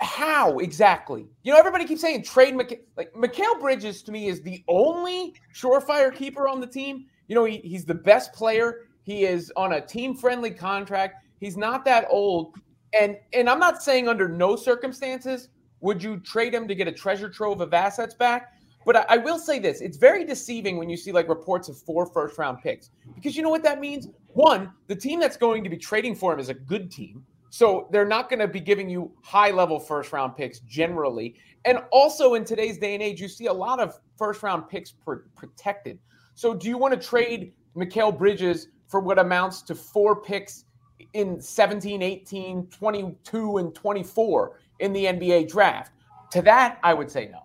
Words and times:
how 0.00 0.58
exactly? 0.58 1.26
You 1.42 1.52
know, 1.52 1.58
everybody 1.58 1.84
keeps 1.84 2.00
saying 2.00 2.24
trade 2.24 2.56
like 2.56 3.12
Mikal 3.14 3.60
Bridges 3.60 4.02
to 4.02 4.12
me 4.12 4.28
is 4.28 4.42
the 4.42 4.64
only 4.68 5.34
surefire 5.54 6.14
keeper 6.14 6.48
on 6.48 6.60
the 6.60 6.66
team. 6.66 7.06
You 7.28 7.36
know, 7.36 7.44
he, 7.44 7.58
he's 7.58 7.84
the 7.84 7.94
best 7.94 8.32
player. 8.32 8.88
He 9.02 9.24
is 9.24 9.52
on 9.56 9.74
a 9.74 9.80
team 9.80 10.16
friendly 10.16 10.50
contract. 10.50 11.24
He's 11.38 11.56
not 11.56 11.84
that 11.84 12.06
old. 12.10 12.54
And 12.92 13.16
and 13.32 13.48
I'm 13.48 13.60
not 13.60 13.82
saying 13.82 14.08
under 14.08 14.28
no 14.28 14.56
circumstances 14.56 15.48
would 15.80 16.02
you 16.02 16.18
trade 16.18 16.52
him 16.52 16.66
to 16.66 16.74
get 16.74 16.88
a 16.88 16.92
treasure 16.92 17.28
trove 17.28 17.60
of 17.60 17.72
assets 17.72 18.14
back. 18.14 18.54
But 18.84 18.96
I, 18.96 19.04
I 19.10 19.16
will 19.18 19.38
say 19.38 19.60
this: 19.60 19.80
it's 19.80 19.96
very 19.96 20.24
deceiving 20.24 20.78
when 20.78 20.90
you 20.90 20.96
see 20.96 21.12
like 21.12 21.28
reports 21.28 21.68
of 21.68 21.78
four 21.78 22.06
first 22.06 22.38
round 22.38 22.58
picks 22.60 22.90
because 23.14 23.36
you 23.36 23.42
know 23.44 23.50
what 23.50 23.62
that 23.62 23.80
means. 23.80 24.08
One, 24.32 24.72
the 24.88 24.96
team 24.96 25.20
that's 25.20 25.36
going 25.36 25.62
to 25.62 25.70
be 25.70 25.76
trading 25.76 26.16
for 26.16 26.32
him 26.32 26.40
is 26.40 26.48
a 26.48 26.54
good 26.54 26.90
team. 26.90 27.24
So 27.50 27.88
they're 27.90 28.06
not 28.06 28.30
going 28.30 28.38
to 28.38 28.48
be 28.48 28.60
giving 28.60 28.88
you 28.88 29.10
high 29.22 29.50
level 29.50 29.80
first 29.80 30.12
round 30.12 30.36
picks 30.36 30.60
generally. 30.60 31.34
And 31.64 31.80
also 31.90 32.34
in 32.34 32.44
today's 32.44 32.78
day 32.78 32.94
and 32.94 33.02
age, 33.02 33.20
you 33.20 33.28
see 33.28 33.46
a 33.46 33.52
lot 33.52 33.80
of 33.80 33.98
first 34.16 34.42
round 34.42 34.68
picks 34.68 34.92
pr- 34.92 35.26
protected. 35.34 35.98
So 36.34 36.54
do 36.54 36.68
you 36.68 36.78
want 36.78 36.98
to 36.98 37.08
trade 37.08 37.52
Mikal 37.76 38.16
Bridges 38.16 38.68
for 38.86 39.00
what 39.00 39.18
amounts 39.18 39.62
to 39.62 39.74
four 39.74 40.22
picks 40.22 40.64
in 41.12 41.40
17, 41.40 42.02
18, 42.02 42.66
22, 42.68 43.56
and 43.58 43.74
24 43.74 44.60
in 44.78 44.92
the 44.92 45.04
NBA 45.06 45.50
draft? 45.50 45.92
To 46.30 46.42
that, 46.42 46.78
I 46.84 46.94
would 46.94 47.10
say 47.10 47.28
no. 47.32 47.40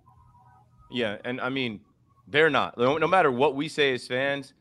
Yeah. 0.92 1.18
And 1.26 1.42
I 1.42 1.50
mean, 1.50 1.82
they're 2.28 2.52
not. 2.52 2.78
No 2.78 3.08
matter 3.08 3.32
what 3.32 3.56
we 3.56 3.68
say 3.68 3.96
as 3.96 4.08
fans, 4.08 4.54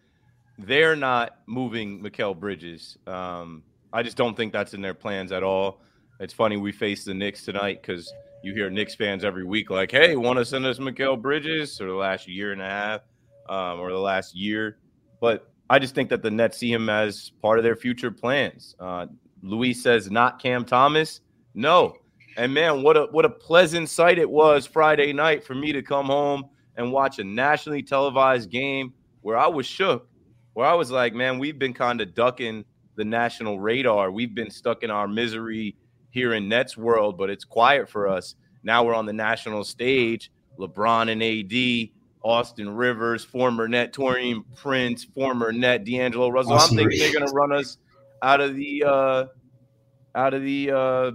they're 0.59 0.97
not 0.97 1.38
moving 1.47 2.02
Mikal 2.02 2.38
Bridges. 2.38 2.97
Um, 3.07 3.63
I 3.95 4.03
just 4.03 4.16
don't 4.16 4.37
think 4.37 4.53
that's 4.53 4.75
in 4.75 4.83
their 4.83 4.93
plans 4.93 5.30
at 5.30 5.45
all. 5.45 5.80
It's 6.19 6.35
funny 6.35 6.57
we 6.57 6.73
face 6.73 7.05
the 7.05 7.15
Knicks 7.15 7.45
tonight 7.45 7.80
because 7.80 8.12
you 8.43 8.52
hear 8.52 8.69
Knicks 8.69 8.97
fans 8.97 9.25
every 9.25 9.45
week 9.45 9.71
like, 9.71 9.93
"Hey, 9.93 10.16
want 10.16 10.37
to 10.41 10.45
send 10.45 10.66
us 10.66 10.80
Mikal 10.80 11.21
Bridges?" 11.21 11.79
for 11.79 11.85
the 11.85 11.95
last 11.95 12.27
year 12.27 12.51
and 12.51 12.60
a 12.60 12.68
half, 12.68 13.02
um, 13.49 13.79
or 13.79 13.93
the 13.93 13.99
last 13.99 14.35
year. 14.35 14.79
But 15.21 15.49
I 15.71 15.79
just 15.79 15.95
think 15.95 16.10
that 16.10 16.23
the 16.23 16.30
Nets 16.30 16.59
see 16.59 16.73
him 16.73 16.88
as 16.88 17.30
part 17.41 17.59
of 17.59 17.63
their 17.63 17.77
future 17.77 18.10
plans. 18.10 18.74
Uh, 18.80 19.07
Luis 19.43 19.80
says 19.80 20.11
not 20.11 20.43
Cam 20.43 20.65
Thomas. 20.65 21.21
No, 21.55 21.96
and 22.37 22.52
man, 22.52 22.83
what 22.83 22.96
a 22.96 23.05
what 23.13 23.24
a 23.24 23.30
pleasant 23.30 23.88
sight 23.88 24.18
it 24.18 24.29
was 24.29 24.66
Friday 24.66 25.13
night 25.13 25.45
for 25.45 25.55
me 25.55 25.73
to 25.73 25.83
come 25.83 26.07
home 26.07 26.46
and 26.77 26.90
watch 26.90 27.21
a 27.21 27.24
nationally 27.24 27.83
televised 27.83 28.51
game 28.51 28.93
where 29.23 29.38
I 29.38 29.46
was 29.46 29.66
shook, 29.66 30.09
where 30.55 30.66
I 30.66 30.74
was 30.74 30.90
like, 30.90 31.15
man, 31.15 31.38
we've 31.38 31.61
been 31.61 31.73
kind 31.73 32.01
of 32.01 32.13
ducking 32.13 32.65
the 32.96 33.04
national 33.04 33.60
radar. 33.60 34.10
We've 34.10 34.34
been 34.34 34.50
stuck 34.50 34.82
in 34.82 34.90
our 34.90 35.09
misery 35.09 35.76
here 36.10 36.34
in 36.34 36.48
Nets 36.48 36.76
world, 36.76 37.18
but 37.18 37.30
it's 37.30 37.45
quiet 37.45 37.88
for 37.88 38.09
us. 38.09 38.34
Now 38.62 38.84
we're 38.84 38.95
on 38.95 39.06
the 39.06 39.12
national 39.12 39.64
stage. 39.64 40.30
LeBron 40.59 41.10
and 41.10 41.22
AD, 41.22 41.90
Austin 42.22 42.74
Rivers, 42.74 43.24
former 43.24 43.68
net 43.68 43.92
Taurean 43.92 44.45
Prince, 44.56 45.04
former 45.04 45.52
net 45.52 45.84
D'Angelo 45.84 46.28
Russell. 46.28 46.54
Austin 46.54 46.78
I'm 46.78 46.84
thinking 46.84 47.00
they're 47.00 47.20
gonna 47.20 47.32
run 47.32 47.52
us 47.52 47.78
out 48.22 48.40
of 48.40 48.54
the 48.54 48.84
uh 48.87 49.26
out 50.15 50.32
of 50.34 50.42
the 50.42 50.70
uh 50.70 51.10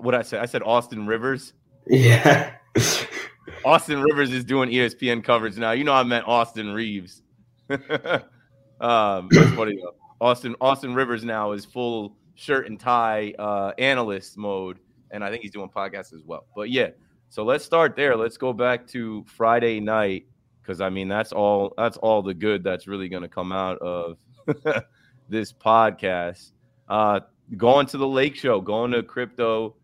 what 0.00 0.14
I 0.14 0.22
said. 0.22 0.40
I 0.40 0.46
said 0.46 0.62
Austin 0.62 1.06
Rivers. 1.06 1.52
Yeah. 1.86 2.54
Austin 3.64 4.00
Rivers 4.02 4.32
is 4.32 4.44
doing 4.44 4.70
ESPN 4.70 5.24
coverage 5.24 5.56
now. 5.56 5.72
You 5.72 5.84
know 5.84 5.92
I 5.92 6.02
meant 6.04 6.26
Austin 6.26 6.72
Reaves. 6.72 7.22
um, 7.70 9.28
that's 9.30 9.50
funny 9.54 9.76
though. 9.76 9.94
Austin 10.20 10.56
Austin 10.60 10.94
Rivers 10.94 11.24
now 11.24 11.52
is 11.52 11.64
full 11.64 12.16
shirt 12.34 12.66
and 12.66 12.78
tie 12.78 13.32
uh, 13.38 13.72
analyst 13.78 14.36
mode, 14.36 14.78
and 15.10 15.24
I 15.24 15.30
think 15.30 15.42
he's 15.42 15.52
doing 15.52 15.68
podcasts 15.68 16.12
as 16.12 16.22
well. 16.24 16.46
But 16.54 16.70
yeah, 16.70 16.90
so 17.28 17.44
let's 17.44 17.64
start 17.64 17.96
there. 17.96 18.16
Let's 18.16 18.36
go 18.36 18.52
back 18.52 18.86
to 18.88 19.24
Friday 19.24 19.80
night 19.80 20.26
because 20.60 20.80
I 20.80 20.90
mean 20.90 21.08
that's 21.08 21.32
all 21.32 21.72
that's 21.76 21.96
all 21.98 22.22
the 22.22 22.34
good 22.34 22.62
that's 22.64 22.86
really 22.86 23.08
going 23.08 23.22
to 23.22 23.28
come 23.28 23.52
out 23.52 23.78
of 23.78 24.16
this 25.28 25.52
podcast. 25.52 26.52
Uh, 26.88 27.20
going 27.56 27.86
to 27.86 27.98
the 27.98 28.08
Lake 28.08 28.34
Show, 28.34 28.60
going 28.60 28.92
to 28.92 29.02
Crypto.com 29.02 29.80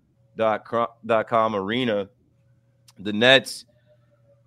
arena. 1.54 2.08
The 2.98 3.12
Nets 3.12 3.64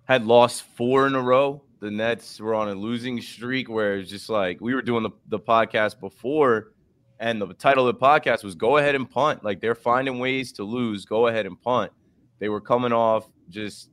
had 0.04 0.26
lost 0.26 0.64
four 0.76 1.06
in 1.06 1.14
a 1.14 1.22
row 1.22 1.62
the 1.80 1.90
Nets 1.90 2.40
were 2.40 2.54
on 2.54 2.68
a 2.68 2.74
losing 2.74 3.20
streak 3.20 3.68
where 3.68 3.96
it's 3.96 4.10
just 4.10 4.28
like 4.28 4.60
we 4.60 4.74
were 4.74 4.82
doing 4.82 5.02
the, 5.02 5.10
the 5.28 5.38
podcast 5.38 6.00
before, 6.00 6.72
and 7.20 7.40
the 7.40 7.52
title 7.54 7.86
of 7.88 7.98
the 7.98 8.04
podcast 8.04 8.44
was 8.44 8.54
Go 8.54 8.78
Ahead 8.78 8.94
and 8.94 9.08
Punt. 9.08 9.44
Like 9.44 9.60
they're 9.60 9.74
finding 9.74 10.18
ways 10.18 10.52
to 10.52 10.64
lose, 10.64 11.04
go 11.04 11.26
ahead 11.26 11.46
and 11.46 11.60
punt. 11.60 11.92
They 12.38 12.48
were 12.48 12.60
coming 12.60 12.92
off 12.92 13.28
just 13.48 13.90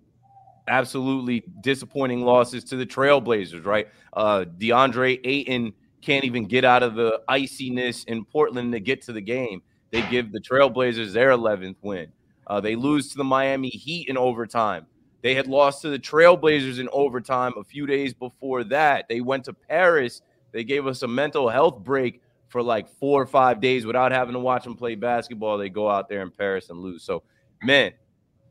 absolutely 0.68 1.44
disappointing 1.62 2.22
losses 2.22 2.64
to 2.66 2.76
the 2.76 2.86
Trailblazers, 2.86 3.66
right? 3.66 3.88
Uh 4.14 4.46
DeAndre 4.58 5.20
Ayton 5.24 5.74
can't 6.02 6.24
even 6.24 6.46
get 6.46 6.64
out 6.64 6.84
of 6.84 6.96
the 6.96 7.22
iciness 7.28 8.04
in 8.06 8.26
Portland 8.26 8.72
to 8.74 8.80
get 8.80 9.02
to 9.04 9.14
the 9.14 9.22
game. 9.22 9.62
They 9.92 10.02
give 10.10 10.32
the 10.32 10.40
Trailblazers 10.40 11.14
their 11.14 11.32
11th 11.32 11.78
win. 11.82 12.12
Uh, 12.48 12.62
they 12.62 12.76
lose 12.76 13.10
to 13.10 13.18
the 13.18 13.24
Miami 13.24 13.70
Heat 13.70 14.08
in 14.08 14.18
overtime. 14.18 14.86
They 15.26 15.34
had 15.34 15.48
lost 15.48 15.82
to 15.82 15.90
the 15.90 15.98
Trailblazers 15.98 16.78
in 16.78 16.88
overtime 16.92 17.54
a 17.58 17.64
few 17.64 17.88
days 17.88 18.14
before 18.14 18.64
that. 18.66 19.08
They 19.10 19.22
went 19.22 19.46
to 19.46 19.54
Paris. 19.54 20.22
They 20.52 20.64
gave 20.64 20.86
us 20.86 21.02
a 21.02 21.08
mental 21.08 21.50
health 21.50 21.80
break 21.80 22.22
for 22.48 22.62
like 22.62 22.88
four 22.88 23.24
or 23.24 23.26
five 23.26 23.60
days 23.60 23.88
without 23.88 24.12
having 24.12 24.34
to 24.34 24.40
watch 24.40 24.66
them 24.66 24.76
play 24.76 24.94
basketball. 24.94 25.58
They 25.58 25.70
go 25.70 25.90
out 25.90 26.10
there 26.10 26.22
in 26.22 26.30
Paris 26.30 26.70
and 26.70 26.78
lose. 26.78 27.02
So, 27.02 27.24
man, 27.64 27.94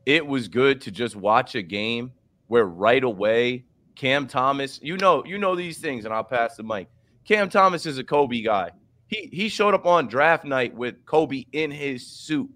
it 0.05 0.27
was 0.27 0.49
good 0.49 0.81
to 0.81 0.91
just 0.91 1.15
watch 1.15 1.55
a 1.55 1.61
game 1.61 2.11
where 2.47 2.65
right 2.65 3.05
away 3.05 3.63
Cam 3.95 4.27
Thomas, 4.27 4.77
you 4.83 4.97
know, 4.97 5.23
you 5.25 5.37
know 5.37 5.55
these 5.55 5.77
things, 5.77 6.03
and 6.03 6.13
I'll 6.13 6.25
pass 6.25 6.57
the 6.57 6.63
mic. 6.63 6.89
Cam 7.23 7.47
Thomas 7.47 7.85
is 7.85 7.99
a 7.99 8.03
Kobe 8.03 8.41
guy. 8.41 8.71
He 9.07 9.29
he 9.31 9.47
showed 9.47 9.75
up 9.75 9.85
on 9.85 10.09
draft 10.09 10.43
night 10.43 10.75
with 10.75 11.05
Kobe 11.05 11.45
in 11.53 11.71
his 11.71 12.05
suit, 12.05 12.49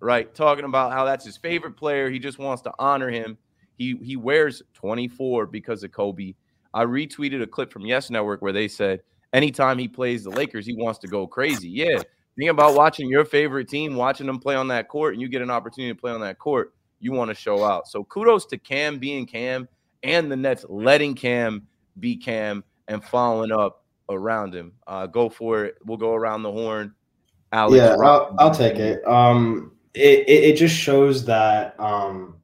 right? 0.00 0.34
Talking 0.34 0.64
about 0.64 0.92
how 0.92 1.04
that's 1.04 1.26
his 1.26 1.36
favorite 1.36 1.76
player. 1.76 2.08
He 2.08 2.18
just 2.18 2.38
wants 2.38 2.62
to 2.62 2.72
honor 2.78 3.10
him. 3.10 3.36
He 3.76 3.96
he 4.02 4.16
wears 4.16 4.62
24 4.74 5.46
because 5.46 5.82
of 5.84 5.92
Kobe. 5.92 6.34
I 6.74 6.84
retweeted 6.84 7.42
a 7.42 7.46
clip 7.46 7.72
from 7.72 7.86
Yes 7.86 8.10
Network 8.10 8.42
where 8.42 8.52
they 8.52 8.68
said 8.68 9.02
anytime 9.32 9.78
he 9.78 9.88
plays 9.88 10.24
the 10.24 10.30
Lakers, 10.30 10.66
he 10.66 10.74
wants 10.74 10.98
to 11.00 11.08
go 11.08 11.26
crazy. 11.26 11.68
Yeah. 11.68 12.00
Think 12.38 12.50
about 12.50 12.74
watching 12.74 13.08
your 13.08 13.24
favorite 13.24 13.68
team, 13.68 13.96
watching 13.96 14.26
them 14.26 14.38
play 14.38 14.56
on 14.56 14.68
that 14.68 14.88
court, 14.88 15.14
and 15.14 15.22
you 15.22 15.28
get 15.28 15.40
an 15.40 15.50
opportunity 15.50 15.94
to 15.94 15.98
play 15.98 16.12
on 16.12 16.20
that 16.20 16.38
court. 16.38 16.74
You 17.00 17.12
want 17.12 17.30
to 17.30 17.34
show 17.34 17.64
out. 17.64 17.88
So 17.88 18.04
kudos 18.04 18.44
to 18.46 18.58
Cam 18.58 18.98
being 18.98 19.24
Cam 19.24 19.66
and 20.02 20.30
the 20.30 20.36
Nets 20.36 20.64
letting 20.68 21.14
Cam 21.14 21.66
be 21.98 22.16
Cam 22.16 22.62
and 22.88 23.02
following 23.02 23.52
up 23.52 23.84
around 24.08 24.54
him. 24.54 24.72
Uh, 24.86 25.06
go 25.06 25.28
for 25.28 25.64
it. 25.64 25.76
We'll 25.84 25.96
go 25.96 26.14
around 26.14 26.42
the 26.42 26.52
horn. 26.52 26.94
Alex, 27.52 27.76
yeah, 27.76 27.96
I'll, 28.04 28.34
I'll, 28.38 28.54
take 28.54 28.76
it. 28.76 29.06
Um, 29.06 29.72
it, 29.94 30.28
it, 30.28 30.44
it 30.44 30.56
just 30.56 30.74
shows 30.74 31.24
that 31.24 31.78
um, 31.80 32.36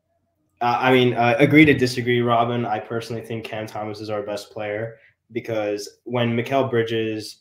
uh, 0.62 0.78
I 0.80 0.92
mean, 0.92 1.14
uh, 1.14 1.34
agree 1.38 1.64
to 1.64 1.74
disagree, 1.74 2.20
Robin. 2.20 2.64
I 2.64 2.78
personally 2.78 3.22
think 3.22 3.44
Cam 3.44 3.66
Thomas 3.66 4.00
is 4.00 4.10
our 4.10 4.22
best 4.22 4.52
player 4.52 4.96
because 5.32 5.98
when 6.04 6.36
Mikal 6.36 6.70
Bridges 6.70 7.38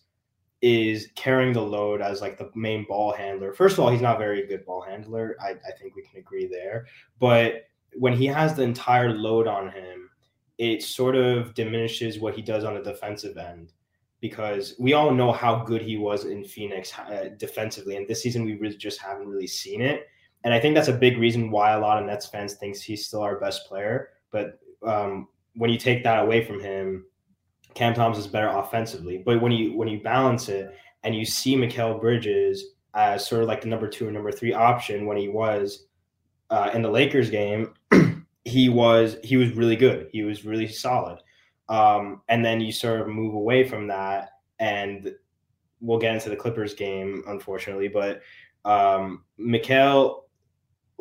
is 0.64 1.10
carrying 1.16 1.54
the 1.54 1.62
load 1.62 2.02
as 2.02 2.20
like 2.20 2.38
the 2.38 2.50
main 2.56 2.84
ball 2.88 3.14
handler, 3.14 3.54
first 3.54 3.74
of 3.74 3.80
all, 3.80 3.92
he's 3.92 4.02
not 4.02 4.18
very 4.18 4.48
good 4.48 4.66
ball 4.66 4.82
handler. 4.82 5.36
I, 5.40 5.52
I 5.52 5.72
think 5.80 5.96
we 5.96 6.02
can 6.02 6.20
agree 6.20 6.48
there. 6.48 6.88
But 7.20 7.68
when 7.94 8.14
he 8.14 8.26
has 8.26 8.56
the 8.56 8.64
entire 8.64 9.14
load 9.14 9.48
on 9.48 9.70
him, 9.72 10.10
it 10.58 10.82
sort 10.82 11.16
of 11.16 11.54
diminishes 11.54 12.20
what 12.20 12.36
he 12.36 12.42
does 12.42 12.64
on 12.64 12.74
the 12.74 12.82
defensive 12.82 13.38
end 13.38 13.74
because 14.20 14.76
we 14.80 14.94
all 14.94 15.12
know 15.12 15.32
how 15.32 15.64
good 15.64 15.82
he 15.82 15.98
was 15.98 16.26
in 16.26 16.44
Phoenix 16.44 16.98
uh, 16.98 17.30
defensively, 17.38 17.98
and 17.98 18.08
this 18.08 18.22
season 18.22 18.46
we 18.46 18.56
really 18.56 18.78
just 18.78 19.00
haven't 19.00 19.28
really 19.28 19.48
seen 19.48 19.82
it. 19.82 20.08
And 20.44 20.54
I 20.54 20.60
think 20.60 20.76
that's 20.76 20.88
a 20.88 20.94
big 20.94 21.18
reason 21.18 21.52
why 21.52 21.72
a 21.72 21.80
lot 21.80 22.02
of 22.02 22.06
Nets 22.08 22.26
fans 22.26 22.56
thinks 22.56 22.82
he's 22.82 23.06
still 23.06 23.22
our 23.22 23.40
best 23.40 23.68
player. 23.68 24.10
But 24.32 24.60
um, 24.84 25.28
when 25.56 25.70
you 25.70 25.78
take 25.78 26.04
that 26.04 26.24
away 26.24 26.44
from 26.44 26.60
him, 26.60 27.06
Cam 27.74 27.94
Thomas 27.94 28.18
is 28.18 28.28
better 28.28 28.50
offensively. 28.50 29.22
But 29.26 29.42
when 29.42 29.52
you 29.52 29.78
when 29.78 29.88
you 29.88 30.02
balance 30.02 30.50
it 30.50 30.76
and 31.04 31.16
you 31.16 31.26
see 31.26 31.56
Mikal 31.56 32.00
Bridges 32.00 32.66
as 32.94 33.26
sort 33.26 33.42
of 33.42 33.48
like 33.48 33.62
the 33.62 33.68
number 33.68 33.88
two 33.88 34.08
or 34.08 34.12
number 34.12 34.32
three 34.32 34.54
option 34.54 35.06
when 35.06 35.18
he 35.18 35.30
was 35.30 35.86
uh, 36.50 36.72
in 36.74 36.82
the 36.82 36.90
Lakers 36.90 37.30
game, 37.30 37.74
he 38.46 38.70
was 38.70 39.18
he 39.24 39.38
was 39.38 39.52
really 39.52 39.76
good. 39.76 40.10
He 40.12 40.24
was 40.24 40.46
really 40.46 40.68
solid. 40.68 41.20
Um, 41.70 42.22
and 42.28 42.44
then 42.44 42.60
you 42.60 42.72
sort 42.72 43.00
of 43.00 43.08
move 43.08 43.34
away 43.34 43.66
from 43.66 43.88
that, 43.88 44.32
and 44.60 45.14
we'll 45.80 46.00
get 46.00 46.14
into 46.14 46.30
the 46.30 46.36
Clippers 46.36 46.74
game, 46.74 47.24
unfortunately. 47.28 47.88
But 47.88 48.22
um, 48.66 49.24
Mikal 49.40 50.24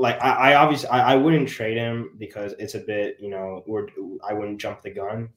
like 0.00 0.20
I, 0.22 0.52
I 0.52 0.54
obviously 0.54 0.88
I, 0.88 1.12
I, 1.12 1.16
wouldn't 1.16 1.46
trade 1.46 1.76
him 1.76 2.14
because 2.16 2.54
it's 2.58 2.74
a 2.74 2.78
bit 2.78 3.18
you 3.20 3.28
know 3.28 3.62
we're 3.66 3.86
I 4.26 4.32
wouldn't 4.32 4.58
jump 4.58 4.80
the 4.80 4.90
gun. 4.90 5.28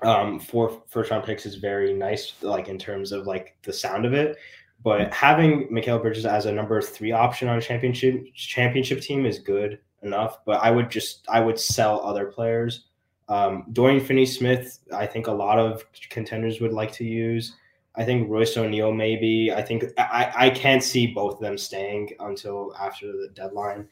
Um, 0.00 0.38
four 0.38 0.82
first 0.88 1.10
round 1.10 1.24
picks 1.24 1.44
is 1.44 1.56
very 1.56 1.92
nice, 1.92 2.34
like 2.40 2.68
in 2.68 2.78
terms 2.78 3.10
of 3.10 3.26
like 3.26 3.56
the 3.62 3.72
sound 3.72 4.04
of 4.04 4.12
it, 4.12 4.36
But 4.84 5.12
having 5.12 5.68
Mikal 5.68 6.00
Bridges 6.00 6.24
as 6.24 6.46
a 6.46 6.52
number 6.52 6.80
three 6.80 7.10
option 7.10 7.48
on 7.48 7.58
a 7.58 7.60
championship 7.60 8.32
championship 8.34 9.00
team 9.00 9.26
is 9.26 9.40
good 9.40 9.80
enough. 10.02 10.44
But 10.44 10.62
I 10.62 10.70
would 10.70 10.88
just 10.88 11.26
I 11.28 11.40
would 11.40 11.58
sell 11.58 12.00
other 12.00 12.26
players. 12.26 12.86
Um, 13.28 13.64
Dorian 13.72 14.04
Finney-Smith, 14.04 14.80
I 14.92 15.06
think 15.06 15.26
a 15.26 15.32
lot 15.32 15.58
of 15.58 15.82
contenders 16.10 16.60
would 16.60 16.74
like 16.74 16.92
to 16.92 17.04
use. 17.04 17.54
I 17.96 18.04
think 18.04 18.28
Royce 18.28 18.56
O'Neale 18.56 18.92
maybe. 18.92 19.52
I 19.52 19.62
think 19.62 19.84
I, 19.98 20.32
I 20.34 20.50
can't 20.50 20.82
see 20.82 21.06
both 21.06 21.34
of 21.34 21.40
them 21.40 21.56
staying 21.56 22.10
until 22.20 22.74
after 22.78 23.06
the 23.06 23.30
deadline. 23.34 23.88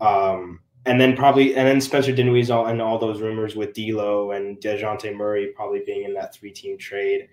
Um, 0.00 0.60
and 0.86 1.00
then 1.00 1.16
probably 1.16 1.54
and 1.54 1.66
then 1.66 1.80
Spencer 1.80 2.12
Dinwiddie's 2.12 2.50
all 2.50 2.66
and 2.66 2.80
all 2.80 2.98
those 2.98 3.20
rumors 3.20 3.54
with 3.54 3.74
D'Lo 3.74 4.32
and 4.32 4.58
Dejounte 4.58 5.14
Murray 5.14 5.48
probably 5.54 5.82
being 5.84 6.04
in 6.04 6.14
that 6.14 6.34
three 6.34 6.50
team 6.50 6.78
trade. 6.78 7.28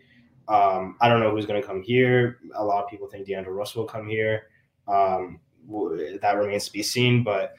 Um, 0.48 0.98
I 1.00 1.08
don't 1.08 1.20
know 1.20 1.32
who's 1.32 1.46
going 1.46 1.62
to 1.62 1.68
come 1.68 1.82
here. 1.82 2.40
A 2.56 2.64
lot 2.64 2.84
of 2.84 2.90
people 2.90 3.08
think 3.08 3.28
DeAndre 3.28 3.56
Russell 3.56 3.84
will 3.84 3.90
come 3.90 4.08
here. 4.08 4.48
Um, 4.88 5.40
that 6.22 6.36
remains 6.36 6.66
to 6.66 6.74
be 6.74 6.82
seen, 6.82 7.24
but 7.24 7.56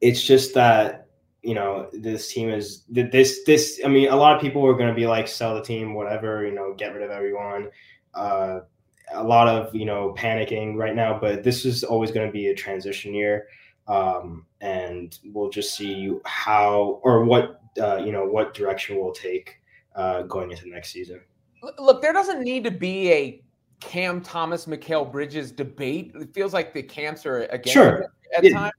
it's 0.00 0.22
just 0.22 0.54
that 0.54 1.07
you 1.48 1.54
know 1.54 1.88
this 1.92 2.32
team 2.32 2.50
is 2.50 2.84
this 2.88 3.44
this. 3.44 3.80
I 3.84 3.88
mean, 3.88 4.08
a 4.08 4.16
lot 4.16 4.36
of 4.36 4.42
people 4.42 4.64
are 4.66 4.74
going 4.74 4.88
to 4.88 4.94
be 4.94 5.06
like, 5.06 5.28
sell 5.28 5.54
the 5.54 5.62
team, 5.62 5.94
whatever. 5.94 6.44
You 6.46 6.54
know, 6.54 6.74
get 6.76 6.94
rid 6.94 7.02
of 7.02 7.10
everyone. 7.10 7.70
Uh, 8.14 8.60
a 9.12 9.24
lot 9.24 9.48
of 9.48 9.74
you 9.74 9.86
know 9.86 10.14
panicking 10.18 10.76
right 10.76 10.94
now, 10.94 11.18
but 11.18 11.42
this 11.42 11.64
is 11.64 11.84
always 11.84 12.10
going 12.10 12.26
to 12.26 12.32
be 12.32 12.48
a 12.48 12.54
transition 12.54 13.14
year 13.14 13.46
um, 13.88 14.44
and 14.60 15.18
we'll 15.24 15.50
just 15.50 15.74
see 15.74 16.12
how 16.24 17.00
or 17.02 17.24
what 17.24 17.60
uh, 17.80 17.96
you 17.96 18.12
know 18.12 18.24
what 18.24 18.54
direction 18.54 18.98
we'll 18.98 19.12
take 19.12 19.60
uh, 19.96 20.22
going 20.22 20.50
into 20.50 20.68
next 20.68 20.92
season. 20.92 21.20
Look, 21.78 22.02
there 22.02 22.12
doesn't 22.12 22.42
need 22.42 22.64
to 22.64 22.70
be 22.70 23.10
a 23.12 23.42
Cam 23.80 24.20
Thomas, 24.20 24.66
Mikal 24.66 25.10
Bridges 25.10 25.50
debate. 25.50 26.12
It 26.14 26.34
feels 26.34 26.52
like 26.52 26.72
the 26.74 26.82
camps 26.82 27.26
are 27.26 27.44
against 27.44 27.72
sure. 27.72 28.12
at 28.36 28.44
yeah. 28.44 28.52
times. 28.52 28.72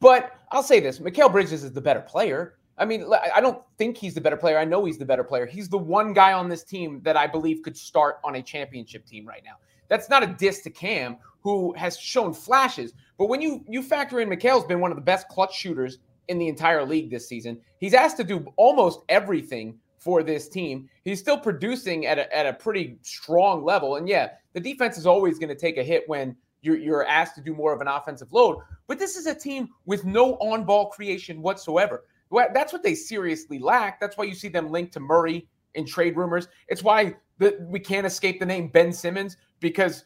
But 0.00 0.35
I'll 0.50 0.62
say 0.62 0.80
this: 0.80 0.98
Mikal 0.98 1.30
Bridges 1.30 1.64
is 1.64 1.72
the 1.72 1.80
better 1.80 2.00
player. 2.00 2.54
I 2.78 2.84
mean, 2.84 3.10
I 3.34 3.40
don't 3.40 3.62
think 3.78 3.96
he's 3.96 4.14
the 4.14 4.20
better 4.20 4.36
player. 4.36 4.58
I 4.58 4.64
know 4.64 4.84
he's 4.84 4.98
the 4.98 5.04
better 5.06 5.24
player. 5.24 5.46
He's 5.46 5.68
the 5.68 5.78
one 5.78 6.12
guy 6.12 6.34
on 6.34 6.50
this 6.50 6.62
team 6.62 7.00
that 7.04 7.16
I 7.16 7.26
believe 7.26 7.62
could 7.62 7.76
start 7.76 8.16
on 8.22 8.34
a 8.34 8.42
championship 8.42 9.06
team 9.06 9.26
right 9.26 9.42
now. 9.44 9.54
That's 9.88 10.10
not 10.10 10.22
a 10.22 10.26
diss 10.26 10.60
to 10.62 10.70
Cam, 10.70 11.16
who 11.40 11.72
has 11.74 11.98
shown 11.98 12.34
flashes. 12.34 12.92
But 13.16 13.28
when 13.28 13.40
you 13.40 13.64
you 13.66 13.82
factor 13.82 14.20
in 14.20 14.28
Mikal's 14.28 14.66
been 14.66 14.80
one 14.80 14.90
of 14.90 14.96
the 14.96 15.02
best 15.02 15.28
clutch 15.28 15.56
shooters 15.56 15.98
in 16.28 16.38
the 16.38 16.48
entire 16.48 16.84
league 16.84 17.10
this 17.10 17.28
season. 17.28 17.60
He's 17.78 17.94
asked 17.94 18.16
to 18.18 18.24
do 18.24 18.46
almost 18.56 19.00
everything 19.08 19.78
for 19.98 20.22
this 20.22 20.48
team. 20.48 20.88
He's 21.04 21.20
still 21.20 21.38
producing 21.38 22.06
at 22.06 22.18
a, 22.18 22.36
at 22.36 22.46
a 22.46 22.52
pretty 22.52 22.98
strong 23.02 23.64
level. 23.64 23.96
And 23.96 24.08
yeah, 24.08 24.30
the 24.52 24.60
defense 24.60 24.98
is 24.98 25.06
always 25.06 25.38
going 25.38 25.48
to 25.48 25.54
take 25.54 25.78
a 25.78 25.82
hit 25.82 26.08
when 26.08 26.36
you're, 26.66 26.76
you're 26.76 27.06
asked 27.06 27.34
to 27.36 27.40
do 27.40 27.54
more 27.54 27.72
of 27.72 27.80
an 27.80 27.88
offensive 27.88 28.32
load. 28.32 28.58
But 28.86 28.98
this 28.98 29.16
is 29.16 29.26
a 29.26 29.34
team 29.34 29.68
with 29.86 30.04
no 30.04 30.34
on 30.34 30.64
ball 30.64 30.90
creation 30.90 31.40
whatsoever. 31.40 32.04
That's 32.52 32.72
what 32.72 32.82
they 32.82 32.94
seriously 32.94 33.58
lack. 33.58 34.00
That's 34.00 34.16
why 34.16 34.24
you 34.24 34.34
see 34.34 34.48
them 34.48 34.70
linked 34.70 34.92
to 34.94 35.00
Murray 35.00 35.48
in 35.74 35.86
trade 35.86 36.16
rumors. 36.16 36.48
It's 36.68 36.82
why 36.82 37.14
the, 37.38 37.56
we 37.60 37.78
can't 37.78 38.06
escape 38.06 38.40
the 38.40 38.46
name 38.46 38.68
Ben 38.68 38.92
Simmons 38.92 39.36
because 39.60 40.04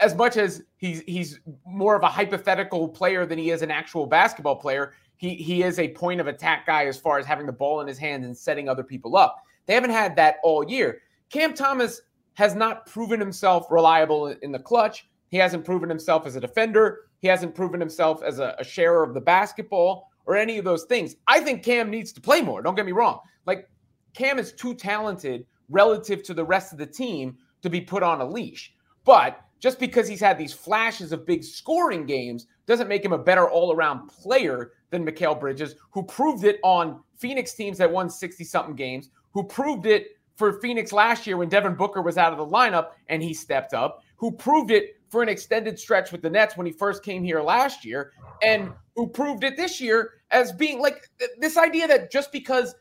as 0.00 0.14
much 0.14 0.36
as 0.36 0.62
he's 0.76 1.00
he's 1.06 1.40
more 1.64 1.96
of 1.96 2.02
a 2.02 2.08
hypothetical 2.08 2.88
player 2.88 3.24
than 3.24 3.38
he 3.38 3.50
is 3.50 3.62
an 3.62 3.70
actual 3.70 4.06
basketball 4.06 4.56
player, 4.56 4.92
he 5.16 5.34
he 5.34 5.62
is 5.62 5.78
a 5.78 5.88
point 5.88 6.20
of 6.20 6.26
attack 6.26 6.66
guy 6.66 6.84
as 6.84 6.98
far 6.98 7.18
as 7.18 7.24
having 7.24 7.46
the 7.46 7.52
ball 7.52 7.80
in 7.80 7.88
his 7.88 7.96
hands 7.96 8.26
and 8.26 8.36
setting 8.36 8.68
other 8.68 8.84
people 8.84 9.16
up. 9.16 9.42
They 9.66 9.74
haven't 9.74 9.90
had 9.90 10.16
that 10.16 10.36
all 10.42 10.68
year. 10.68 11.00
Cam 11.30 11.54
Thomas 11.54 12.02
has 12.34 12.54
not 12.54 12.86
proven 12.86 13.20
himself 13.20 13.70
reliable 13.70 14.28
in 14.28 14.52
the 14.52 14.58
clutch. 14.58 15.08
He 15.30 15.36
hasn't 15.36 15.64
proven 15.64 15.88
himself 15.88 16.26
as 16.26 16.36
a 16.36 16.40
defender. 16.40 17.02
He 17.20 17.28
hasn't 17.28 17.54
proven 17.54 17.80
himself 17.80 18.22
as 18.22 18.38
a, 18.38 18.54
a 18.58 18.64
sharer 18.64 19.02
of 19.02 19.14
the 19.14 19.20
basketball 19.20 20.10
or 20.26 20.36
any 20.36 20.58
of 20.58 20.64
those 20.64 20.84
things. 20.84 21.16
I 21.26 21.40
think 21.40 21.62
Cam 21.62 21.90
needs 21.90 22.12
to 22.12 22.20
play 22.20 22.42
more. 22.42 22.62
Don't 22.62 22.74
get 22.74 22.86
me 22.86 22.92
wrong. 22.92 23.20
Like 23.46 23.68
Cam 24.14 24.38
is 24.38 24.52
too 24.52 24.74
talented 24.74 25.46
relative 25.68 26.22
to 26.24 26.34
the 26.34 26.44
rest 26.44 26.72
of 26.72 26.78
the 26.78 26.86
team 26.86 27.36
to 27.62 27.70
be 27.70 27.80
put 27.80 28.02
on 28.02 28.20
a 28.20 28.28
leash. 28.28 28.72
But 29.04 29.40
just 29.60 29.78
because 29.78 30.08
he's 30.08 30.20
had 30.20 30.38
these 30.38 30.52
flashes 30.52 31.12
of 31.12 31.26
big 31.26 31.44
scoring 31.44 32.06
games 32.06 32.46
doesn't 32.66 32.88
make 32.88 33.04
him 33.04 33.12
a 33.12 33.18
better 33.18 33.48
all 33.48 33.72
around 33.72 34.08
player 34.08 34.72
than 34.90 35.06
Mikal 35.06 35.38
Bridges, 35.38 35.76
who 35.90 36.02
proved 36.02 36.44
it 36.44 36.58
on 36.64 37.00
Phoenix 37.16 37.54
teams 37.54 37.78
that 37.78 37.90
won 37.90 38.10
60 38.10 38.42
something 38.44 38.74
games, 38.74 39.10
who 39.32 39.44
proved 39.44 39.86
it 39.86 40.08
for 40.36 40.60
Phoenix 40.60 40.92
last 40.92 41.26
year 41.26 41.36
when 41.36 41.48
Devin 41.50 41.74
Booker 41.74 42.00
was 42.00 42.16
out 42.16 42.32
of 42.32 42.38
the 42.38 42.46
lineup 42.46 42.92
and 43.08 43.22
he 43.22 43.34
stepped 43.34 43.74
up, 43.74 44.02
who 44.16 44.32
proved 44.32 44.70
it 44.70 44.99
for 45.10 45.22
an 45.22 45.28
extended 45.28 45.78
stretch 45.78 46.12
with 46.12 46.22
the 46.22 46.30
Nets 46.30 46.56
when 46.56 46.66
he 46.66 46.72
first 46.72 47.02
came 47.02 47.22
here 47.22 47.42
last 47.42 47.84
year, 47.84 48.12
and 48.42 48.72
who 48.94 49.08
proved 49.08 49.44
it 49.44 49.56
this 49.56 49.80
year 49.80 50.10
as 50.30 50.52
being 50.52 50.80
like 50.80 51.08
this 51.38 51.56
idea 51.56 51.88
that 51.88 52.10
just 52.10 52.30
because 52.32 52.74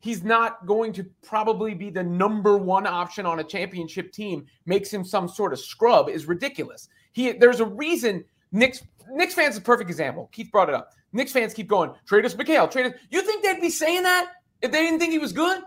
he's 0.00 0.22
not 0.22 0.66
going 0.66 0.92
to 0.92 1.04
probably 1.22 1.74
be 1.74 1.90
the 1.90 2.02
number 2.02 2.56
one 2.56 2.86
option 2.86 3.26
on 3.26 3.40
a 3.40 3.44
championship 3.44 4.12
team 4.12 4.46
makes 4.66 4.92
him 4.92 5.04
some 5.04 5.28
sort 5.28 5.52
of 5.52 5.58
scrub 5.58 6.08
is 6.08 6.26
ridiculous. 6.26 6.88
He 7.12 7.32
there's 7.32 7.60
a 7.60 7.66
reason 7.66 8.24
Knicks 8.52 8.82
Knicks 9.10 9.34
fans 9.34 9.54
is 9.54 9.58
a 9.58 9.62
perfect 9.62 9.90
example. 9.90 10.30
Keith 10.32 10.50
brought 10.50 10.68
it 10.68 10.74
up. 10.74 10.90
Knicks 11.12 11.32
fans 11.32 11.54
keep 11.54 11.68
going, 11.68 11.92
trade 12.06 12.24
us 12.24 12.34
Mikal, 12.34 12.70
trade 12.70 12.86
us. 12.86 12.92
You 13.10 13.22
think 13.22 13.44
they'd 13.44 13.60
be 13.60 13.70
saying 13.70 14.02
that 14.02 14.32
if 14.62 14.72
they 14.72 14.80
didn't 14.80 15.00
think 15.00 15.12
he 15.12 15.18
was 15.18 15.32
good? 15.32 15.62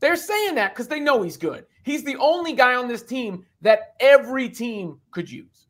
They're 0.00 0.16
saying 0.16 0.54
that 0.54 0.74
because 0.74 0.88
they 0.88 1.00
know 1.00 1.22
he's 1.22 1.36
good. 1.36 1.66
He's 1.88 2.04
the 2.04 2.16
only 2.16 2.52
guy 2.52 2.74
on 2.74 2.86
this 2.86 3.02
team 3.02 3.46
that 3.62 3.94
every 3.98 4.48
team 4.48 5.00
could 5.10 5.30
use. 5.30 5.66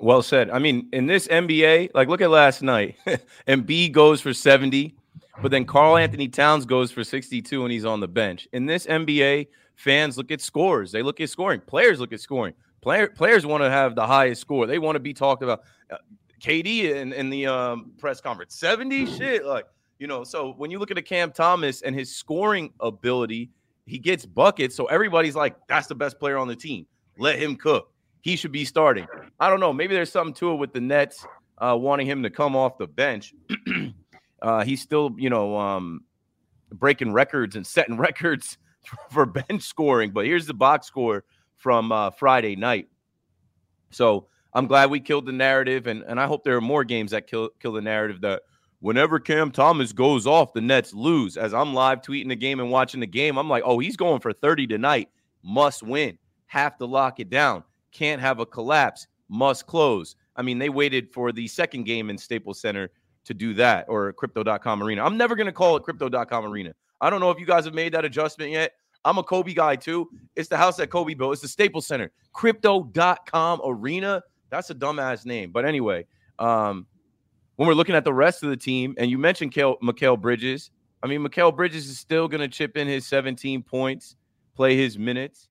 Well 0.00 0.22
said. 0.22 0.50
I 0.50 0.58
mean, 0.58 0.88
in 0.92 1.06
this 1.06 1.28
NBA, 1.28 1.90
like 1.94 2.08
look 2.08 2.20
at 2.20 2.30
last 2.30 2.62
night. 2.62 2.96
Embiid 3.46 3.92
goes 3.92 4.20
for 4.20 4.34
70. 4.34 4.96
But 5.40 5.50
then 5.50 5.64
Karl-Anthony 5.64 6.28
Towns 6.28 6.66
goes 6.66 6.90
for 6.90 7.04
62 7.04 7.62
and 7.62 7.72
he's 7.72 7.84
on 7.84 8.00
the 8.00 8.08
bench. 8.08 8.48
In 8.52 8.66
this 8.66 8.86
NBA, 8.86 9.46
fans 9.76 10.18
look 10.18 10.30
at 10.30 10.40
scores. 10.40 10.92
They 10.92 11.02
look 11.02 11.20
at 11.20 11.30
scoring. 11.30 11.60
Players 11.60 12.00
look 12.00 12.12
at 12.12 12.20
scoring. 12.20 12.54
Player, 12.80 13.08
players 13.08 13.46
want 13.46 13.62
to 13.62 13.70
have 13.70 13.94
the 13.94 14.06
highest 14.06 14.40
score. 14.40 14.66
They 14.66 14.78
want 14.78 14.96
to 14.96 15.00
be 15.00 15.14
talked 15.14 15.42
about. 15.42 15.62
Uh, 15.90 15.98
KD 16.40 16.96
in, 16.96 17.12
in 17.12 17.30
the 17.30 17.46
um, 17.46 17.92
press 17.98 18.20
conference, 18.20 18.56
70 18.56 19.06
shit. 19.06 19.46
Like, 19.46 19.66
you 20.00 20.08
know, 20.08 20.24
so 20.24 20.54
when 20.56 20.72
you 20.72 20.80
look 20.80 20.90
at 20.90 20.98
a 20.98 21.02
Cam 21.02 21.30
Thomas 21.30 21.82
and 21.82 21.94
his 21.94 22.14
scoring 22.14 22.72
ability, 22.80 23.50
he 23.86 23.98
gets 23.98 24.24
buckets. 24.24 24.74
So 24.76 24.86
everybody's 24.86 25.34
like, 25.34 25.56
that's 25.68 25.86
the 25.86 25.94
best 25.94 26.18
player 26.18 26.38
on 26.38 26.48
the 26.48 26.56
team. 26.56 26.86
Let 27.18 27.38
him 27.38 27.56
cook. 27.56 27.92
He 28.22 28.36
should 28.36 28.52
be 28.52 28.64
starting. 28.64 29.06
I 29.40 29.50
don't 29.50 29.60
know. 29.60 29.72
Maybe 29.72 29.94
there's 29.94 30.12
something 30.12 30.34
to 30.34 30.52
it 30.52 30.56
with 30.56 30.72
the 30.72 30.80
Nets 30.80 31.26
uh, 31.58 31.76
wanting 31.78 32.06
him 32.06 32.22
to 32.22 32.30
come 32.30 32.56
off 32.56 32.78
the 32.78 32.86
bench. 32.86 33.34
Uh, 34.42 34.64
he's 34.64 34.82
still, 34.82 35.14
you 35.16 35.30
know, 35.30 35.56
um, 35.56 36.00
breaking 36.72 37.12
records 37.12 37.54
and 37.54 37.64
setting 37.64 37.96
records 38.08 38.58
for 39.08 39.24
bench 39.24 39.62
scoring. 39.62 40.10
But 40.10 40.26
here's 40.26 40.46
the 40.46 40.54
box 40.54 40.88
score 40.88 41.22
from 41.58 41.92
uh, 41.92 42.10
Friday 42.10 42.56
night. 42.56 42.88
So 43.90 44.26
I'm 44.52 44.66
glad 44.66 44.90
we 44.90 44.98
killed 44.98 45.26
the 45.26 45.32
narrative, 45.32 45.86
and, 45.86 46.02
and 46.02 46.18
I 46.18 46.26
hope 46.26 46.42
there 46.42 46.56
are 46.56 46.60
more 46.60 46.82
games 46.82 47.12
that 47.12 47.28
kill 47.28 47.50
kill 47.60 47.72
the 47.72 47.80
narrative 47.80 48.20
that 48.22 48.42
whenever 48.82 49.18
Cam 49.18 49.50
Thomas 49.50 49.92
goes 49.92 50.26
off, 50.26 50.52
the 50.52 50.60
Nets 50.60 50.92
lose. 50.92 51.36
As 51.36 51.54
I'm 51.54 51.72
live 51.72 52.02
tweeting 52.02 52.28
the 52.28 52.36
game 52.36 52.60
and 52.60 52.70
watching 52.70 53.00
the 53.00 53.06
game, 53.06 53.38
I'm 53.38 53.48
like, 53.48 53.62
oh, 53.64 53.78
he's 53.78 53.96
going 53.96 54.20
for 54.20 54.32
30 54.32 54.66
tonight. 54.66 55.08
Must 55.42 55.82
win. 55.82 56.18
Have 56.46 56.76
to 56.78 56.84
lock 56.84 57.18
it 57.18 57.30
down. 57.30 57.64
Can't 57.92 58.20
have 58.20 58.40
a 58.40 58.46
collapse. 58.46 59.06
Must 59.28 59.66
close. 59.66 60.16
I 60.36 60.42
mean, 60.42 60.58
they 60.58 60.68
waited 60.68 61.10
for 61.12 61.32
the 61.32 61.46
second 61.46 61.84
game 61.84 62.10
in 62.10 62.18
Staples 62.18 62.60
Center 62.60 62.90
to 63.24 63.32
do 63.32 63.54
that 63.54 63.86
or 63.88 64.12
crypto.com 64.12 64.82
arena. 64.82 65.04
I'm 65.04 65.16
never 65.16 65.36
going 65.36 65.46
to 65.46 65.52
call 65.52 65.76
it 65.76 65.84
crypto.com 65.84 66.44
arena. 66.44 66.74
I 67.00 67.08
don't 67.08 67.20
know 67.20 67.30
if 67.30 67.38
you 67.38 67.46
guys 67.46 67.64
have 67.64 67.74
made 67.74 67.94
that 67.94 68.04
adjustment 68.04 68.50
yet. 68.50 68.72
I'm 69.04 69.18
a 69.18 69.22
Kobe 69.22 69.54
guy 69.54 69.76
too. 69.76 70.08
It's 70.36 70.48
the 70.48 70.56
house 70.56 70.76
that 70.76 70.90
Kobe 70.90 71.14
built. 71.14 71.32
It's 71.32 71.42
the 71.42 71.48
Staples 71.48 71.86
Center. 71.86 72.10
Crypto.com 72.32 73.60
arena. 73.64 74.22
That's 74.50 74.70
a 74.70 74.74
dumbass 74.74 75.24
name. 75.24 75.50
But 75.50 75.64
anyway, 75.64 76.06
um, 76.38 76.86
when 77.62 77.68
we're 77.68 77.74
looking 77.74 77.94
at 77.94 78.02
the 78.02 78.12
rest 78.12 78.42
of 78.42 78.50
the 78.50 78.56
team, 78.56 78.92
and 78.98 79.08
you 79.08 79.18
mentioned 79.18 79.52
Mikal 79.52 80.20
Bridges, 80.20 80.72
I 81.00 81.06
mean, 81.06 81.20
Mikal 81.20 81.54
Bridges 81.54 81.88
is 81.88 81.96
still 81.96 82.26
going 82.26 82.40
to 82.40 82.48
chip 82.48 82.76
in 82.76 82.88
his 82.88 83.06
17 83.06 83.62
points, 83.62 84.16
play 84.56 84.76
his 84.76 84.98
minutes. 84.98 85.48